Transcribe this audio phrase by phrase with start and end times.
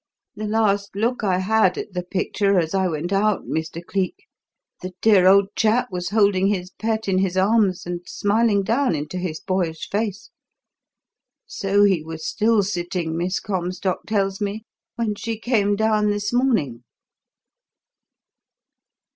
[0.35, 3.85] The last look I had at the picture as I went out, Mr.
[3.85, 4.15] Cleek,
[4.81, 9.19] the dear old chap was holding his pet in his arms and smiling down into
[9.19, 10.31] his boyish face.
[11.45, 14.63] So he was still sitting, Miss Comstock tells me,
[14.95, 16.83] when she came down this morning.